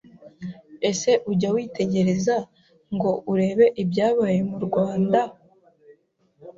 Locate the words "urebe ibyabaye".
3.31-4.39